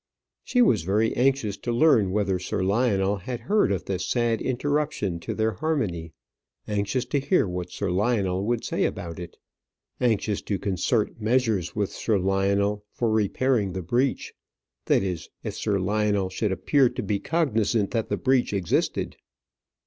[0.43, 5.19] She was very anxious to learn whether Sir Lionel had heard of this sad interruption
[5.19, 6.11] to their harmony;
[6.67, 9.37] anxious to hear what Sir Lionel would say about it;
[9.99, 14.33] anxious to concert measures with Sir Lionel for repairing the breach
[14.85, 19.17] that is, if Sir Lionel should appear to be cognizant that the breach existed.